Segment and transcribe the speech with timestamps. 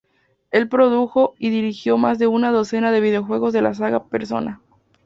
[0.49, 4.59] Él produjo y dirigió más de una docena de videojuegos de la saga "Persona".